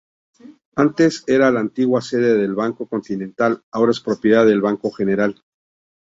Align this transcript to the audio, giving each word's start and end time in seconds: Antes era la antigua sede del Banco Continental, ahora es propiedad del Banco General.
Antes 0.75 1.23
era 1.27 1.51
la 1.51 1.59
antigua 1.59 2.01
sede 2.01 2.33
del 2.35 2.55
Banco 2.55 2.87
Continental, 2.87 3.61
ahora 3.71 3.91
es 3.91 3.99
propiedad 3.99 4.47
del 4.47 4.59
Banco 4.59 4.89
General. 4.89 5.39